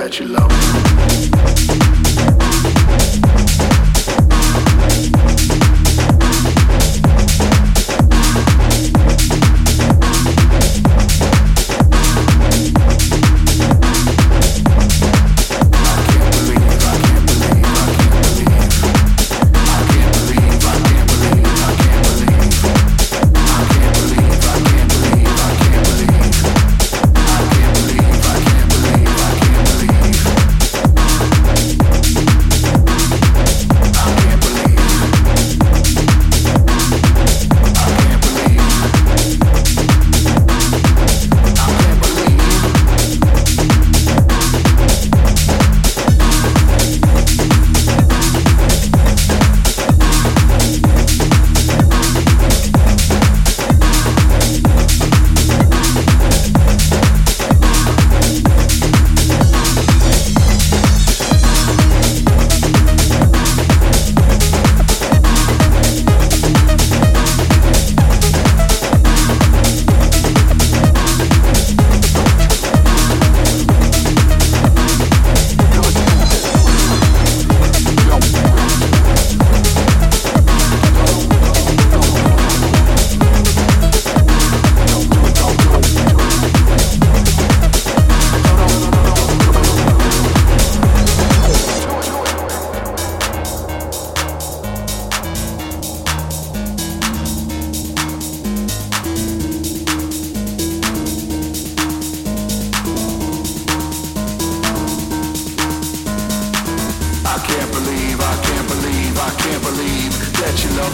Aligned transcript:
that 0.00 0.18
you 0.18 0.28
love 0.28 0.50
him. 0.50 1.79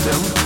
Believe 0.07 0.46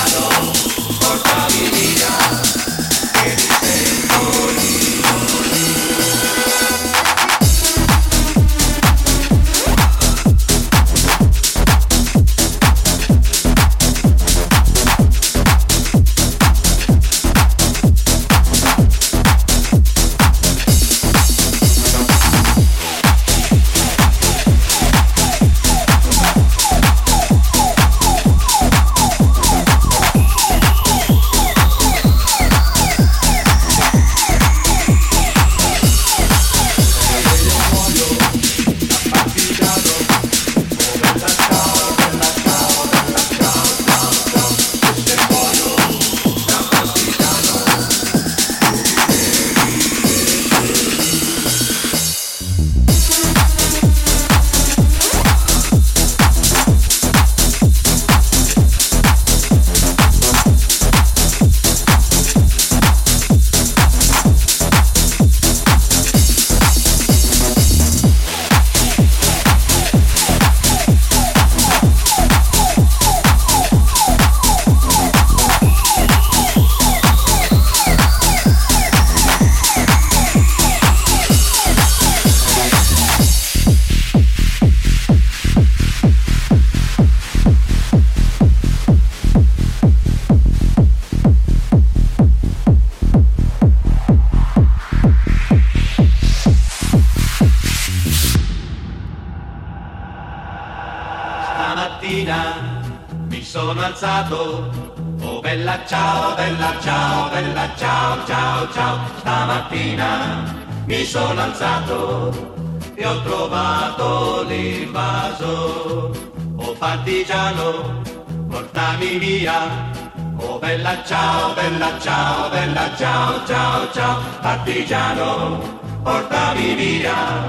mi 111.31 111.37
sono 111.37 111.41
alzato 111.41 112.65
e 112.95 113.05
ho 113.05 113.21
trovato 113.21 114.43
l'invaso. 114.43 116.11
Oh 116.57 116.73
partigiano, 116.77 118.01
portami 118.49 119.17
via. 119.17 119.89
Oh 120.37 120.59
bella 120.59 121.01
ciao, 121.05 121.53
bella 121.53 121.97
ciao, 121.99 122.49
bella 122.49 122.95
ciao, 122.97 123.45
ciao, 123.45 123.91
ciao. 123.93 124.19
Partigiano, 124.41 125.79
portami 126.03 126.75
via 126.75 127.47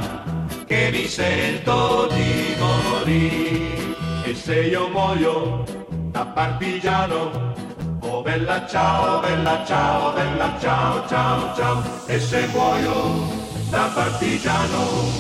che 0.67 0.91
mi 0.93 1.07
sento 1.07 2.09
di 2.13 2.55
morire. 2.59 4.25
E 4.25 4.35
se 4.35 4.61
io 4.61 4.89
muoio 4.89 5.65
da 6.13 6.25
partigiano, 6.27 7.53
oh 8.01 8.23
bella 8.23 8.65
ciao, 8.67 9.21
bella 9.21 9.65
ciao, 9.67 10.13
bella 10.13 10.57
ciao, 10.61 11.09
ciao, 11.09 11.55
ciao. 11.57 11.83
E 12.07 12.21
se 12.21 12.47
muoio 12.53 13.42
da 13.73 13.91
partigiano, 13.95 15.11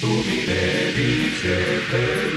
tu 0.00 0.08
mi 0.08 0.44
devi 0.44 1.32
seppellire. 1.40 2.35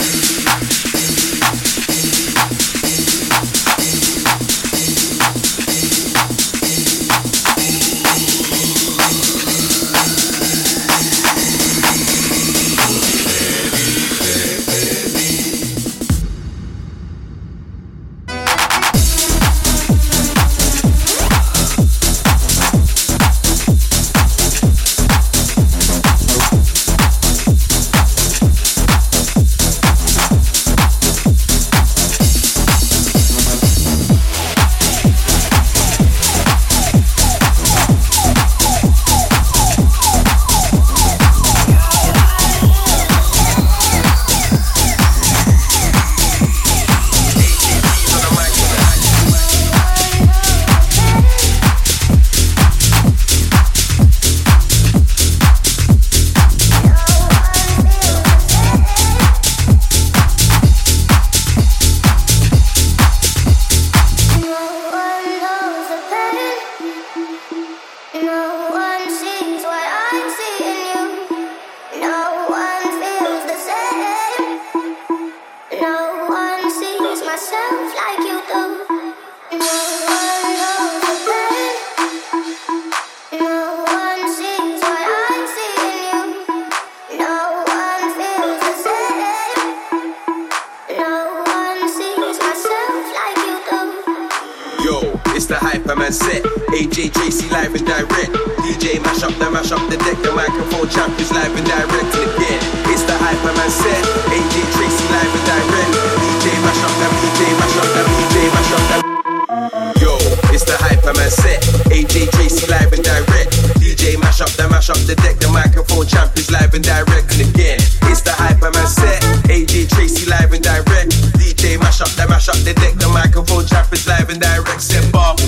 It's 110.60 110.68
the 110.68 110.76
hype, 110.76 111.08
I'm 111.08 111.16
a 111.16 111.32
set. 111.32 111.64
AJ 111.88 112.36
Tracey 112.36 112.68
live 112.68 112.92
and 112.92 113.00
direct. 113.00 113.56
DJ 113.80 114.20
mash 114.20 114.44
up 114.44 114.52
the 114.60 114.68
mash 114.68 114.92
up 114.92 115.00
the 115.08 115.16
deck. 115.16 115.40
The 115.40 115.48
microphone 115.48 116.04
champ 116.04 116.36
is 116.36 116.52
live 116.52 116.76
and 116.76 116.84
direct. 116.84 117.32
And 117.32 117.48
again, 117.48 117.80
it's 118.12 118.20
the 118.28 118.36
hype, 118.36 118.60
I'm 118.60 118.76
a 118.76 118.84
set. 118.84 119.24
AJ 119.48 119.88
Tracey 119.88 120.28
live 120.28 120.52
and 120.52 120.60
direct. 120.60 121.16
DJ 121.40 121.80
mash 121.80 122.04
up 122.04 122.12
the 122.20 122.28
mash 122.28 122.52
up 122.52 122.60
the 122.68 122.76
deck. 122.76 123.00
The 123.00 123.08
microphone 123.08 123.64
champ 123.72 123.88
is 123.96 124.04
live 124.04 124.28
and 124.28 124.44
direct. 124.44 124.84
Set 124.84 125.00
bar, 125.16 125.40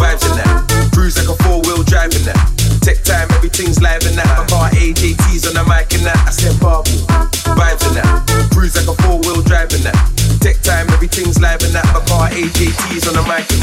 vibes 0.00 0.24
in 0.24 0.32
that. 0.40 0.64
Cruise 0.96 1.20
like 1.20 1.28
a 1.28 1.36
four 1.44 1.60
wheel 1.68 1.84
driving 1.84 2.24
that. 2.24 2.40
Tech 2.80 3.04
time, 3.04 3.28
everything's 3.36 3.84
live 3.84 4.00
and 4.08 4.16
that. 4.16 4.32
My 4.32 4.48
car 4.48 4.72
AJT's 4.80 5.44
on 5.44 5.60
the 5.60 5.64
mic 5.68 5.92
and 5.92 6.08
that. 6.08 6.24
I 6.24 6.32
said 6.32 6.56
bar, 6.56 6.80
vibes 7.52 7.84
in 7.84 8.00
that. 8.00 8.48
Cruise 8.56 8.80
like 8.80 8.88
a 8.88 8.96
four 9.04 9.20
wheel 9.28 9.44
driving 9.44 9.84
that. 9.84 10.00
Tech 10.40 10.56
time, 10.64 10.88
everything's 10.96 11.36
live 11.36 11.60
and 11.60 11.76
that. 11.76 11.84
My 11.92 12.00
car 12.08 12.32
AJT's 12.32 13.04
on 13.04 13.12
the 13.12 13.24
mic 13.28 13.57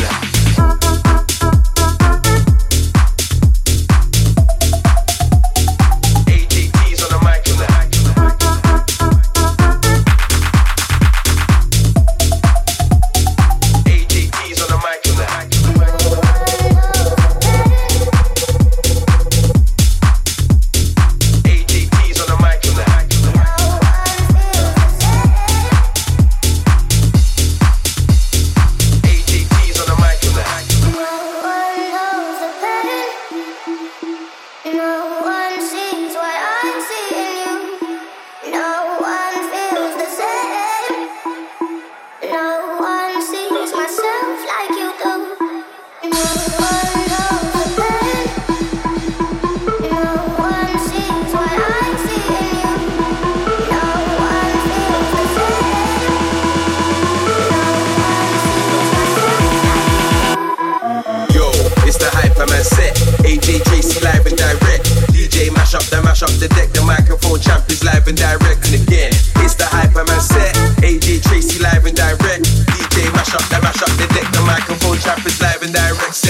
and 75.66 75.74
direct 75.74 76.25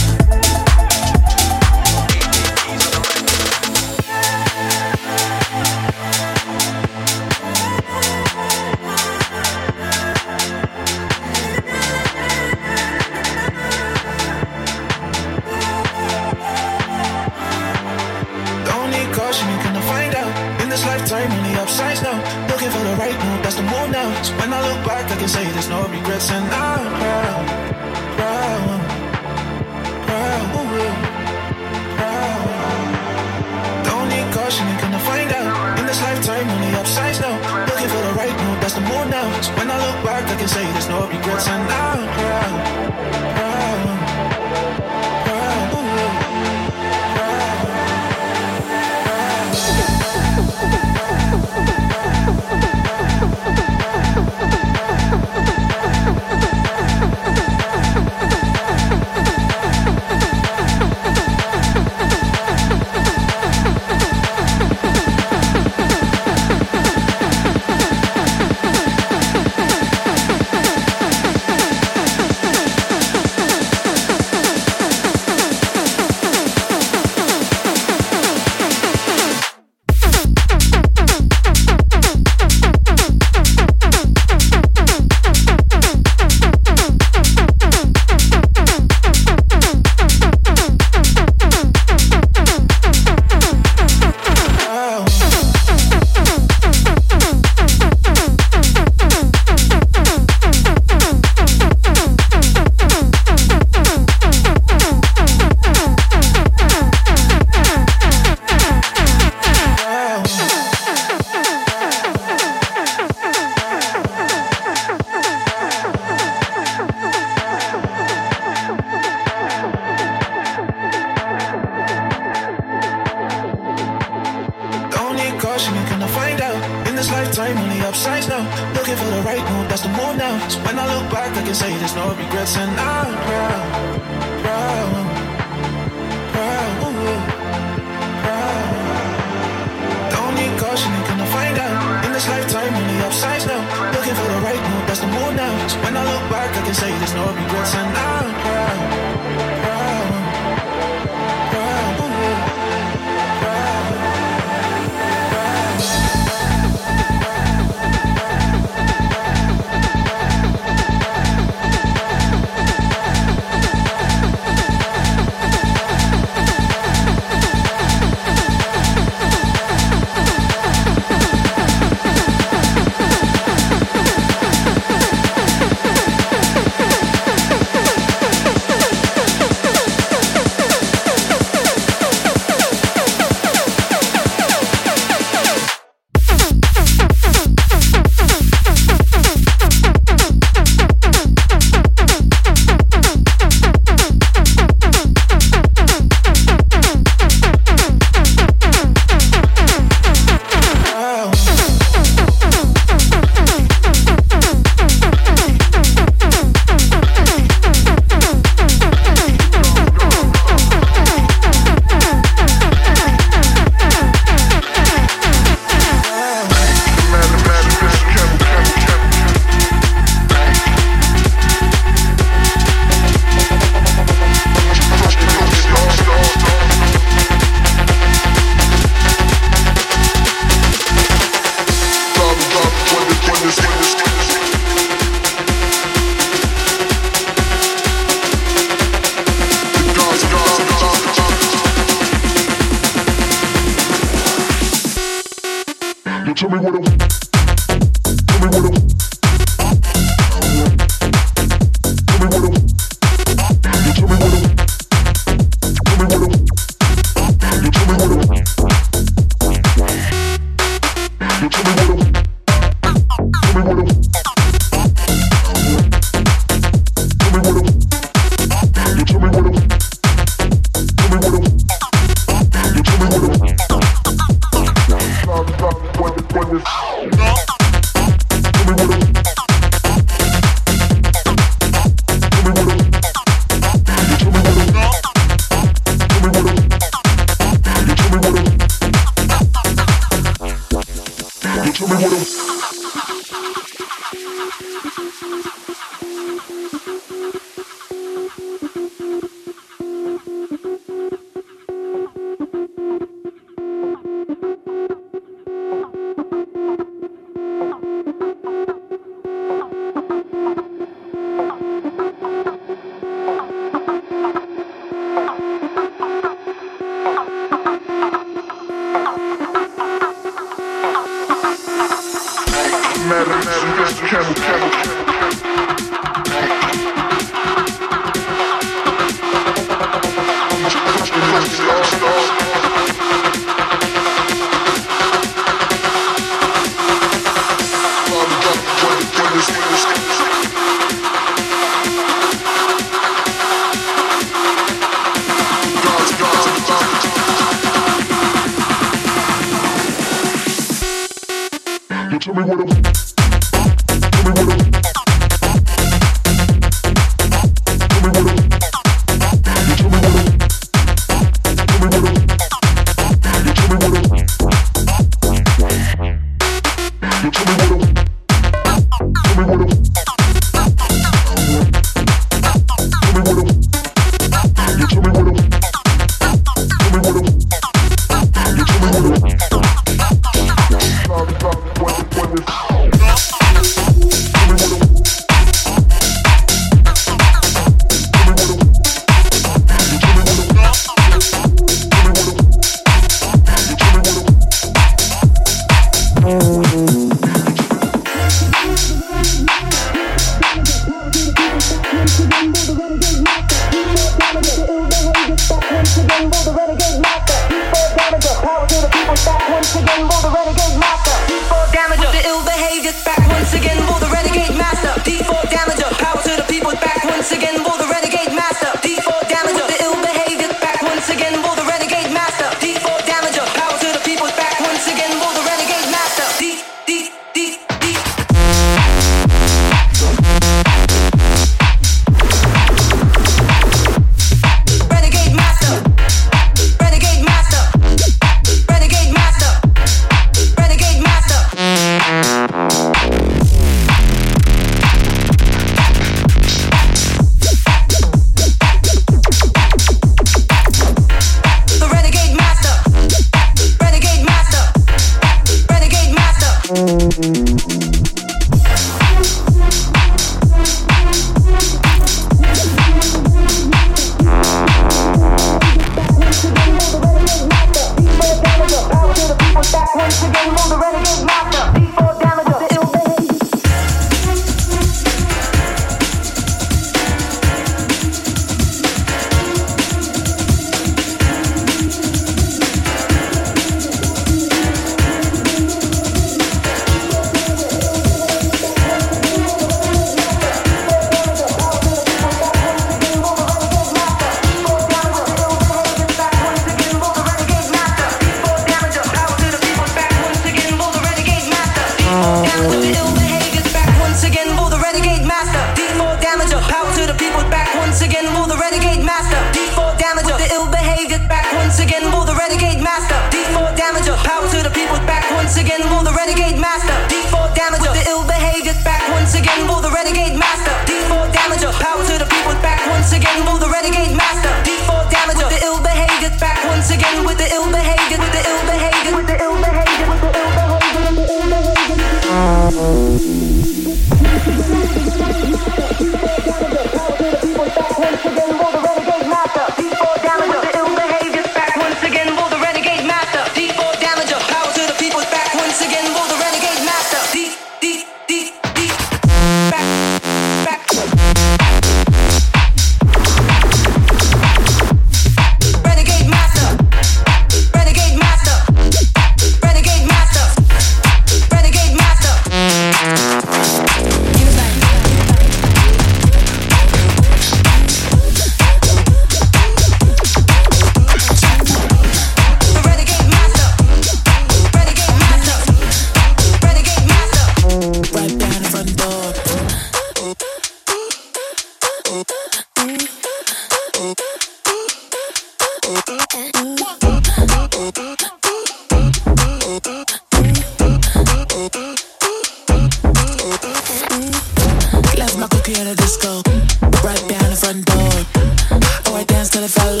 if 599.63 599.71
fall 599.73 600.00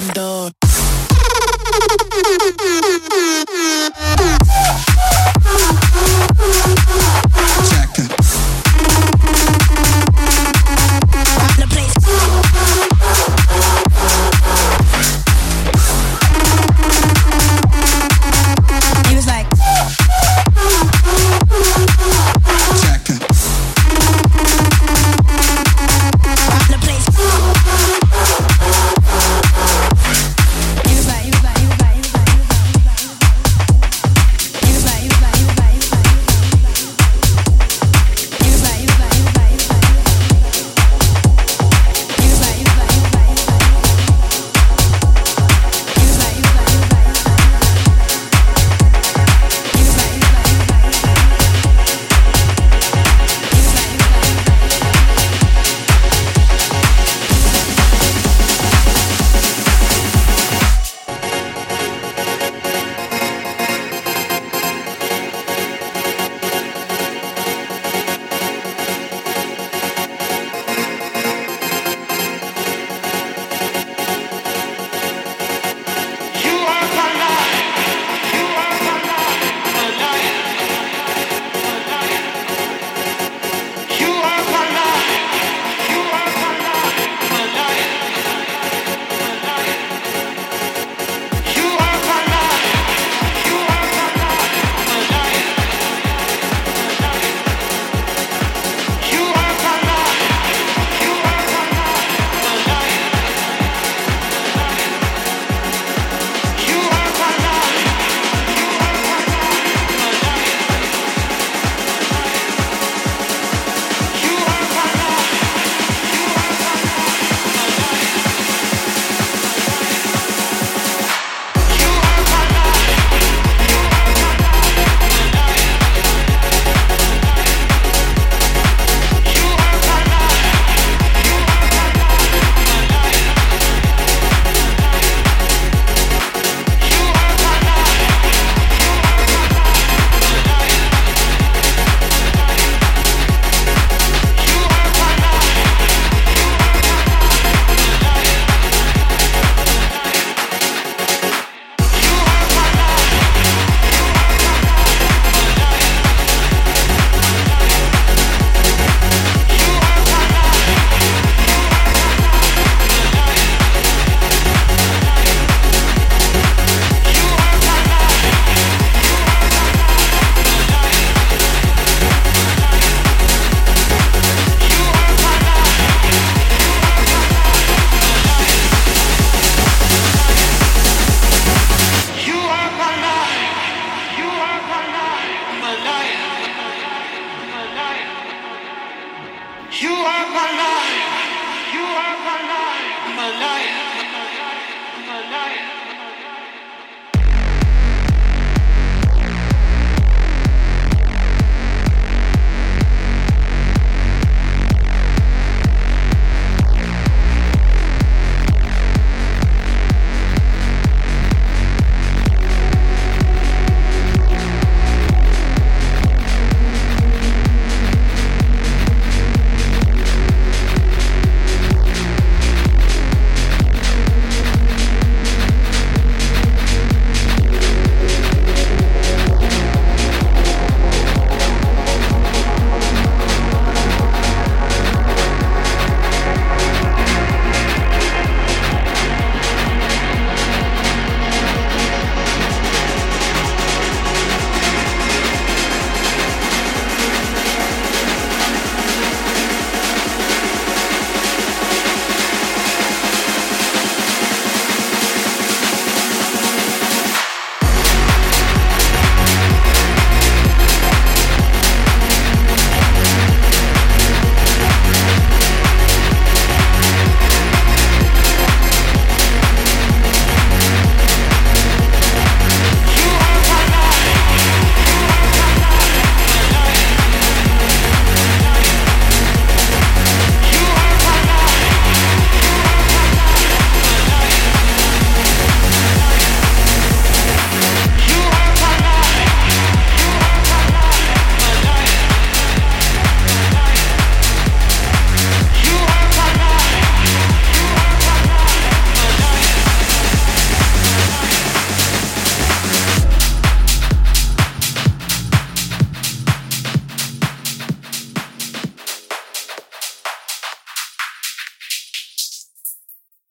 cuando... 0.00 0.50
Check 7.68 7.98
it. 7.98 8.29